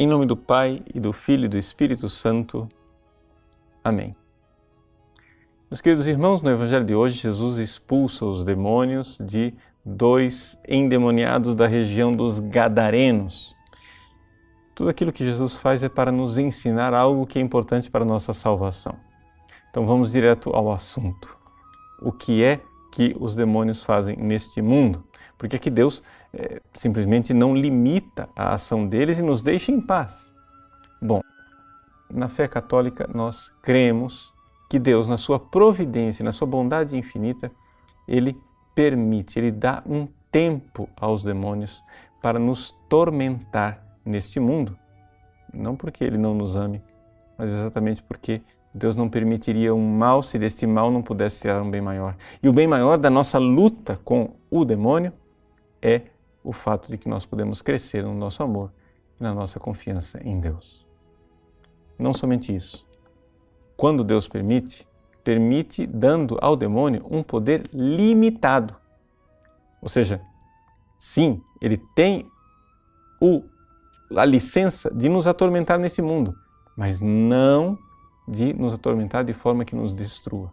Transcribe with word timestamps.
Em 0.00 0.06
nome 0.06 0.24
do 0.24 0.34
Pai 0.34 0.82
e 0.94 0.98
do 0.98 1.12
Filho 1.12 1.44
e 1.44 1.48
do 1.48 1.58
Espírito 1.58 2.08
Santo. 2.08 2.66
Amém. 3.84 4.14
Meus 5.70 5.82
queridos 5.82 6.06
irmãos, 6.06 6.40
no 6.40 6.50
Evangelho 6.50 6.86
de 6.86 6.94
hoje, 6.94 7.18
Jesus 7.18 7.58
expulsa 7.58 8.24
os 8.24 8.42
demônios 8.42 9.18
de 9.20 9.52
dois 9.84 10.58
endemoniados 10.66 11.54
da 11.54 11.66
região 11.66 12.12
dos 12.12 12.38
Gadarenos. 12.38 13.54
Tudo 14.74 14.88
aquilo 14.88 15.12
que 15.12 15.22
Jesus 15.22 15.56
faz 15.56 15.82
é 15.82 15.88
para 15.90 16.10
nos 16.10 16.38
ensinar 16.38 16.94
algo 16.94 17.26
que 17.26 17.38
é 17.38 17.42
importante 17.42 17.90
para 17.90 18.02
a 18.02 18.08
nossa 18.08 18.32
salvação. 18.32 18.96
Então 19.68 19.84
vamos 19.84 20.12
direto 20.12 20.48
ao 20.48 20.72
assunto. 20.72 21.36
O 22.00 22.10
que 22.10 22.42
é 22.42 22.58
que 22.90 23.14
os 23.20 23.36
demônios 23.36 23.84
fazem 23.84 24.16
neste 24.16 24.62
mundo? 24.62 25.04
Porque 25.40 25.56
aqui 25.56 25.70
Deus 25.70 26.02
é, 26.34 26.60
simplesmente 26.74 27.32
não 27.32 27.56
limita 27.56 28.28
a 28.36 28.52
ação 28.52 28.86
deles 28.86 29.18
e 29.18 29.22
nos 29.22 29.42
deixa 29.42 29.72
em 29.72 29.80
paz. 29.80 30.30
Bom, 31.00 31.22
na 32.10 32.28
fé 32.28 32.46
católica 32.46 33.08
nós 33.14 33.50
cremos 33.62 34.34
que 34.68 34.78
Deus, 34.78 35.08
na 35.08 35.16
sua 35.16 35.40
providência, 35.40 36.22
na 36.22 36.30
sua 36.30 36.46
bondade 36.46 36.94
infinita, 36.94 37.50
ele 38.06 38.36
permite, 38.74 39.38
ele 39.38 39.50
dá 39.50 39.82
um 39.86 40.06
tempo 40.30 40.86
aos 40.94 41.24
demônios 41.24 41.82
para 42.20 42.38
nos 42.38 42.72
tormentar 42.86 43.82
neste 44.04 44.38
mundo. 44.38 44.76
Não 45.54 45.74
porque 45.74 46.04
ele 46.04 46.18
não 46.18 46.34
nos 46.34 46.54
ame, 46.54 46.82
mas 47.38 47.50
exatamente 47.50 48.02
porque 48.02 48.42
Deus 48.74 48.94
não 48.94 49.08
permitiria 49.08 49.74
um 49.74 49.96
mal 49.96 50.22
se 50.22 50.38
deste 50.38 50.66
mal 50.66 50.90
não 50.90 51.00
pudesse 51.00 51.40
tirar 51.40 51.62
um 51.62 51.70
bem 51.70 51.80
maior. 51.80 52.14
E 52.42 52.48
o 52.48 52.52
bem 52.52 52.66
maior 52.66 52.98
da 52.98 53.08
nossa 53.08 53.38
luta 53.38 53.98
com 54.04 54.34
o 54.50 54.66
demônio 54.66 55.14
é 55.82 56.02
o 56.42 56.52
fato 56.52 56.88
de 56.88 56.98
que 56.98 57.08
nós 57.08 57.26
podemos 57.26 57.62
crescer 57.62 58.02
no 58.04 58.14
nosso 58.14 58.42
amor 58.42 58.72
e 59.18 59.22
na 59.22 59.34
nossa 59.34 59.60
confiança 59.60 60.20
em 60.24 60.40
Deus. 60.40 60.86
Não 61.98 62.14
somente 62.14 62.54
isso. 62.54 62.86
Quando 63.76 64.02
Deus 64.02 64.26
permite, 64.26 64.86
permite 65.22 65.86
dando 65.86 66.38
ao 66.40 66.56
demônio 66.56 67.04
um 67.10 67.22
poder 67.22 67.68
limitado. 67.72 68.74
Ou 69.80 69.88
seja, 69.88 70.20
sim, 70.98 71.42
ele 71.60 71.76
tem 71.94 72.26
o, 73.20 73.42
a 74.16 74.24
licença 74.24 74.90
de 74.90 75.08
nos 75.08 75.26
atormentar 75.26 75.78
nesse 75.78 76.00
mundo, 76.00 76.34
mas 76.76 77.00
não 77.00 77.78
de 78.26 78.52
nos 78.54 78.74
atormentar 78.74 79.24
de 79.24 79.32
forma 79.32 79.64
que 79.64 79.74
nos 79.74 79.92
destrua. 79.92 80.52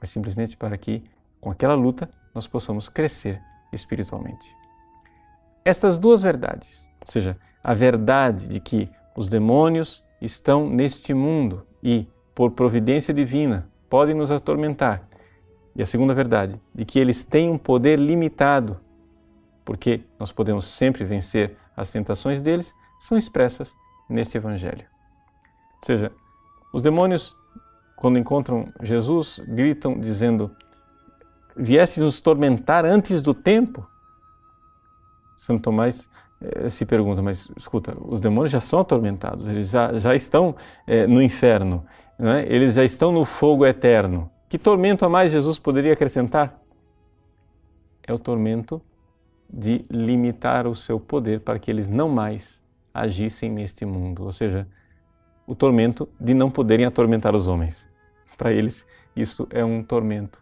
Mas 0.00 0.10
simplesmente 0.10 0.56
para 0.56 0.76
que, 0.76 1.02
com 1.40 1.50
aquela 1.50 1.74
luta, 1.74 2.10
nós 2.34 2.46
possamos 2.46 2.88
crescer 2.88 3.40
espiritualmente. 3.72 4.54
Estas 5.64 5.98
duas 5.98 6.22
verdades, 6.22 6.90
ou 7.00 7.06
seja, 7.06 7.36
a 7.62 7.72
verdade 7.74 8.48
de 8.48 8.60
que 8.60 8.90
os 9.16 9.28
demônios 9.28 10.04
estão 10.20 10.68
neste 10.68 11.14
mundo 11.14 11.66
e, 11.82 12.06
por 12.34 12.52
providência 12.52 13.12
divina, 13.14 13.68
podem 13.88 14.14
nos 14.14 14.30
atormentar, 14.30 15.06
e 15.74 15.82
a 15.82 15.86
segunda 15.86 16.14
verdade, 16.14 16.60
de 16.74 16.84
que 16.84 16.98
eles 16.98 17.24
têm 17.24 17.50
um 17.50 17.58
poder 17.58 17.98
limitado, 17.98 18.80
porque 19.64 20.02
nós 20.18 20.32
podemos 20.32 20.66
sempre 20.66 21.04
vencer 21.04 21.56
as 21.76 21.90
tentações 21.90 22.40
deles, 22.40 22.74
são 22.98 23.16
expressas 23.16 23.74
nesse 24.08 24.36
Evangelho. 24.36 24.84
Ou 25.80 25.86
seja, 25.86 26.12
os 26.72 26.82
demônios, 26.82 27.36
quando 27.96 28.18
encontram 28.18 28.72
Jesus, 28.82 29.40
gritam 29.48 29.98
dizendo: 29.98 30.54
viesse 31.56 32.00
nos 32.00 32.20
tormentar 32.20 32.84
antes 32.84 33.22
do 33.22 33.34
tempo? 33.34 33.86
Santo 35.36 35.62
Tomás 35.62 36.08
eh, 36.40 36.68
se 36.68 36.84
pergunta, 36.84 37.22
mas 37.22 37.50
escuta, 37.56 37.96
os 38.00 38.20
demônios 38.20 38.50
já 38.50 38.60
são 38.60 38.80
atormentados, 38.80 39.48
eles 39.48 39.70
já, 39.70 39.98
já 39.98 40.14
estão 40.14 40.54
eh, 40.86 41.06
no 41.06 41.22
inferno, 41.22 41.84
é? 42.18 42.46
eles 42.52 42.74
já 42.74 42.84
estão 42.84 43.12
no 43.12 43.24
fogo 43.24 43.66
eterno. 43.66 44.30
Que 44.48 44.58
tormento 44.58 45.04
a 45.04 45.08
mais 45.08 45.32
Jesus 45.32 45.58
poderia 45.58 45.92
acrescentar? 45.92 46.60
É 48.06 48.12
o 48.12 48.18
tormento 48.18 48.82
de 49.52 49.84
limitar 49.90 50.66
o 50.66 50.74
seu 50.74 50.98
poder 50.98 51.40
para 51.40 51.58
que 51.58 51.70
eles 51.70 51.88
não 51.88 52.08
mais 52.08 52.62
agissem 52.92 53.50
neste 53.50 53.84
mundo, 53.84 54.24
ou 54.24 54.32
seja, 54.32 54.66
o 55.46 55.54
tormento 55.54 56.08
de 56.20 56.34
não 56.34 56.50
poderem 56.50 56.86
atormentar 56.86 57.34
os 57.34 57.48
homens. 57.48 57.88
Para 58.36 58.52
eles, 58.52 58.86
isso 59.14 59.46
é 59.50 59.64
um 59.64 59.82
tormento. 59.82 60.40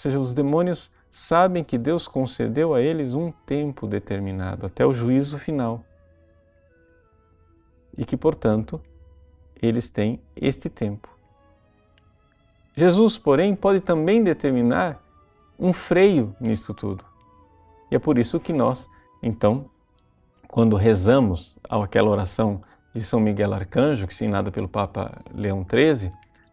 Seja, 0.00 0.18
os 0.18 0.32
demônios 0.32 0.90
sabem 1.10 1.62
que 1.62 1.76
Deus 1.76 2.08
concedeu 2.08 2.72
a 2.72 2.80
eles 2.80 3.12
um 3.12 3.30
tempo 3.44 3.86
determinado, 3.86 4.64
até 4.64 4.86
o 4.86 4.94
juízo 4.94 5.38
final. 5.38 5.84
E 7.98 8.02
que, 8.06 8.16
portanto, 8.16 8.80
eles 9.60 9.90
têm 9.90 10.18
este 10.34 10.70
tempo. 10.70 11.06
Jesus, 12.74 13.18
porém, 13.18 13.54
pode 13.54 13.80
também 13.80 14.24
determinar 14.24 14.98
um 15.58 15.70
freio 15.70 16.34
nisto 16.40 16.72
tudo. 16.72 17.04
E 17.90 17.94
é 17.94 17.98
por 17.98 18.16
isso 18.16 18.40
que 18.40 18.54
nós, 18.54 18.88
então, 19.22 19.66
quando 20.48 20.76
rezamos 20.76 21.58
aquela 21.68 22.08
oração 22.08 22.62
de 22.90 23.02
São 23.02 23.20
Miguel 23.20 23.52
Arcanjo, 23.52 24.06
que 24.06 24.14
ensinada 24.14 24.50
pelo 24.50 24.66
Papa 24.66 25.20
Leão 25.30 25.62
XIII, 25.62 26.10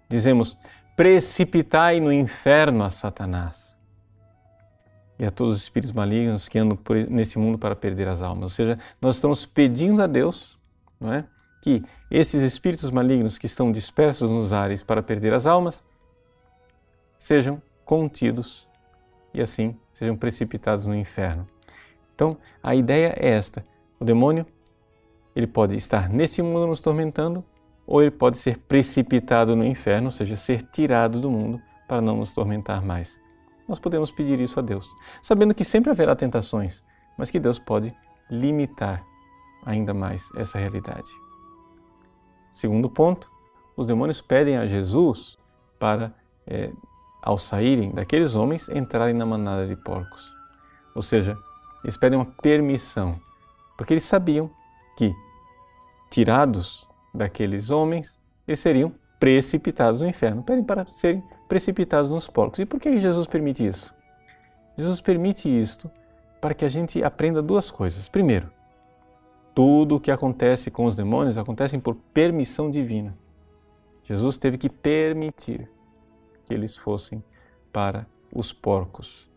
dizemos: 0.09 0.57
precipitai 0.97 1.99
no 1.99 2.11
inferno 2.11 2.83
a 2.83 2.89
Satanás 2.89 3.79
e 5.19 5.25
a 5.25 5.31
todos 5.31 5.55
os 5.55 5.61
espíritos 5.61 5.91
malignos 5.91 6.49
que 6.49 6.57
andam 6.57 6.77
nesse 7.07 7.37
mundo 7.37 7.57
para 7.57 7.75
perder 7.75 8.07
as 8.07 8.23
almas. 8.23 8.43
Ou 8.43 8.49
seja, 8.49 8.79
nós 8.99 9.15
estamos 9.15 9.45
pedindo 9.45 10.01
a 10.01 10.07
Deus 10.07 10.57
não 10.99 11.13
é, 11.13 11.23
que 11.61 11.83
esses 12.09 12.41
espíritos 12.41 12.89
malignos 12.89 13.37
que 13.37 13.45
estão 13.45 13.71
dispersos 13.71 14.29
nos 14.29 14.51
ares 14.51 14.83
para 14.83 15.03
perder 15.03 15.33
as 15.33 15.45
almas 15.45 15.83
sejam 17.19 17.61
contidos 17.85 18.67
e 19.33 19.41
assim 19.41 19.77
sejam 19.93 20.15
precipitados 20.15 20.87
no 20.87 20.95
inferno. 20.95 21.47
Então, 22.15 22.37
a 22.61 22.73
ideia 22.73 23.13
é 23.17 23.29
esta: 23.29 23.63
o 23.99 24.05
demônio 24.05 24.45
ele 25.35 25.45
pode 25.45 25.75
estar 25.75 26.09
nesse 26.09 26.41
mundo 26.41 26.65
nos 26.65 26.81
tormentando 26.81 27.45
ou 27.87 28.01
ele 28.01 28.11
pode 28.11 28.37
ser 28.37 28.57
precipitado 28.57 29.55
no 29.55 29.63
inferno, 29.63 30.07
ou 30.07 30.11
seja, 30.11 30.35
ser 30.35 30.61
tirado 30.61 31.21
do 31.21 31.31
mundo 31.31 31.61
para 31.87 32.01
não 32.01 32.17
nos 32.17 32.33
tormentar 32.33 32.83
mais. 32.83 33.17
Nós 33.67 33.79
podemos 33.79 34.11
pedir 34.11 34.39
isso 34.39 34.59
a 34.59 34.61
Deus, 34.61 34.93
sabendo 35.21 35.55
que 35.55 35.63
sempre 35.63 35.89
haverá 35.89 36.15
tentações, 36.15 36.83
mas 37.17 37.29
que 37.29 37.39
Deus 37.39 37.57
pode 37.57 37.95
limitar 38.29 39.03
ainda 39.65 39.93
mais 39.93 40.29
essa 40.35 40.59
realidade. 40.59 41.09
Segundo 42.51 42.89
ponto, 42.89 43.31
os 43.75 43.87
demônios 43.87 44.21
pedem 44.21 44.57
a 44.57 44.67
Jesus 44.67 45.37
para, 45.79 46.13
é, 46.45 46.71
ao 47.21 47.37
saírem 47.37 47.91
daqueles 47.91 48.35
homens, 48.35 48.67
entrarem 48.69 49.13
na 49.13 49.25
manada 49.25 49.65
de 49.65 49.75
porcos. 49.75 50.33
Ou 50.95 51.01
seja, 51.01 51.37
eles 51.83 51.97
pedem 51.97 52.17
uma 52.17 52.25
permissão, 52.25 53.19
porque 53.77 53.93
eles 53.93 54.03
sabiam 54.03 54.49
que, 54.97 55.13
tirados 56.09 56.86
daqueles 57.17 57.69
homens, 57.69 58.19
eles 58.47 58.59
seriam 58.59 58.93
precipitados 59.19 60.01
no 60.01 60.07
inferno. 60.07 60.43
Pedem 60.43 60.63
para 60.63 60.85
serem 60.85 61.23
precipitados 61.47 62.09
nos 62.09 62.27
porcos. 62.27 62.59
E 62.59 62.65
por 62.65 62.79
que 62.79 62.99
Jesus 62.99 63.27
permite 63.27 63.65
isso? 63.65 63.93
Jesus 64.77 65.01
permite 65.01 65.49
isto 65.49 65.89
para 66.39 66.53
que 66.53 66.63
a 66.63 66.69
gente 66.69 67.03
aprenda 67.03 67.41
duas 67.41 67.71
coisas. 67.71 68.07
Primeiro, 68.07 68.49
tudo 69.55 69.95
o 69.95 69.99
que 69.99 70.11
acontece 70.11 70.69
com 70.69 70.85
os 70.85 70.95
demônios 70.95 71.37
acontece 71.37 71.77
por 71.79 71.95
permissão 72.13 72.69
divina. 72.69 73.17
Jesus 74.03 74.37
teve 74.37 74.57
que 74.57 74.69
permitir 74.69 75.69
que 76.45 76.53
eles 76.53 76.77
fossem 76.77 77.23
para 77.73 78.07
os 78.33 78.53
porcos. 78.53 79.27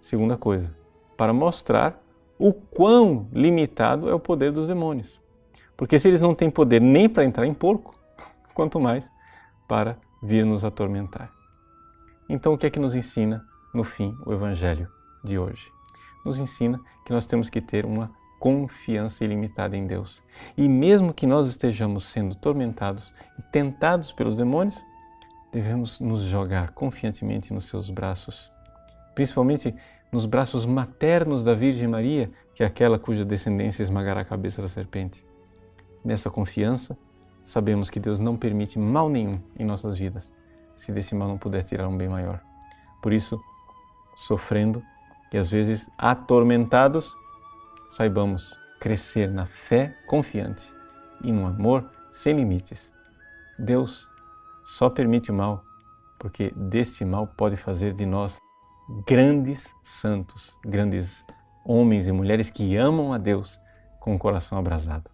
Segunda 0.00 0.36
coisa, 0.36 0.72
para 1.16 1.32
mostrar 1.32 2.00
o 2.38 2.52
quão 2.52 3.26
limitado 3.32 4.08
é 4.08 4.14
o 4.14 4.20
poder 4.20 4.52
dos 4.52 4.66
demônios. 4.66 5.18
Porque 5.76 5.98
se 5.98 6.08
eles 6.08 6.20
não 6.20 6.34
têm 6.34 6.50
poder 6.50 6.80
nem 6.80 7.08
para 7.08 7.24
entrar 7.24 7.46
em 7.46 7.54
porco, 7.54 7.94
quanto 8.54 8.80
mais 8.80 9.12
para 9.66 9.96
vir 10.22 10.44
nos 10.44 10.64
atormentar. 10.64 11.30
Então, 12.28 12.54
o 12.54 12.58
que 12.58 12.66
é 12.66 12.70
que 12.70 12.78
nos 12.78 12.94
ensina, 12.94 13.44
no 13.72 13.84
fim, 13.84 14.16
o 14.24 14.32
Evangelho 14.32 14.88
de 15.22 15.38
hoje? 15.38 15.70
Nos 16.24 16.38
ensina 16.38 16.80
que 17.04 17.12
nós 17.12 17.26
temos 17.26 17.50
que 17.50 17.60
ter 17.60 17.84
uma 17.84 18.10
confiança 18.40 19.24
ilimitada 19.24 19.76
em 19.76 19.86
Deus. 19.86 20.22
E 20.56 20.68
mesmo 20.68 21.14
que 21.14 21.26
nós 21.26 21.48
estejamos 21.48 22.04
sendo 22.04 22.34
tormentados 22.34 23.12
e 23.38 23.42
tentados 23.42 24.12
pelos 24.12 24.36
demônios, 24.36 24.82
devemos 25.52 26.00
nos 26.00 26.22
jogar 26.22 26.72
confiantemente 26.72 27.52
nos 27.52 27.66
seus 27.66 27.88
braços, 27.90 28.50
principalmente 29.14 29.74
nos 30.10 30.26
braços 30.26 30.66
maternos 30.66 31.44
da 31.44 31.54
Virgem 31.54 31.88
Maria, 31.88 32.30
que 32.54 32.62
é 32.62 32.66
aquela 32.66 32.98
cuja 32.98 33.24
descendência 33.24 33.82
esmagará 33.82 34.20
a 34.20 34.24
cabeça 34.24 34.60
da 34.60 34.68
serpente. 34.68 35.24
Nessa 36.04 36.30
confiança, 36.30 36.98
sabemos 37.42 37.88
que 37.88 37.98
Deus 37.98 38.18
não 38.18 38.36
permite 38.36 38.78
mal 38.78 39.08
nenhum 39.08 39.40
em 39.58 39.64
nossas 39.64 39.96
vidas, 39.96 40.32
se 40.76 40.92
desse 40.92 41.14
mal 41.14 41.28
não 41.28 41.38
puder 41.38 41.62
tirar 41.62 41.88
um 41.88 41.96
bem 41.96 42.08
maior. 42.08 42.40
Por 43.02 43.12
isso, 43.12 43.40
sofrendo 44.16 44.82
e 45.32 45.38
às 45.38 45.50
vezes 45.50 45.88
atormentados, 45.96 47.14
saibamos 47.88 48.58
crescer 48.80 49.30
na 49.30 49.46
fé 49.46 49.96
confiante 50.06 50.72
e 51.22 51.32
no 51.32 51.46
amor 51.46 51.90
sem 52.10 52.36
limites. 52.36 52.92
Deus 53.58 54.08
só 54.64 54.90
permite 54.90 55.30
o 55.30 55.34
mal 55.34 55.64
porque 56.18 56.52
desse 56.56 57.04
mal 57.04 57.26
pode 57.26 57.56
fazer 57.56 57.92
de 57.92 58.06
nós 58.06 58.38
grandes 59.06 59.74
santos, 59.82 60.56
grandes 60.64 61.24
homens 61.64 62.08
e 62.08 62.12
mulheres 62.12 62.50
que 62.50 62.76
amam 62.76 63.12
a 63.12 63.18
Deus 63.18 63.58
com 64.00 64.14
o 64.14 64.18
coração 64.18 64.58
abrasado. 64.58 65.13